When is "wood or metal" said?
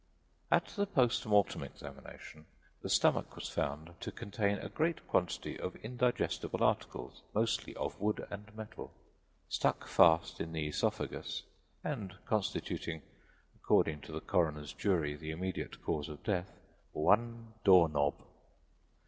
8.01-8.95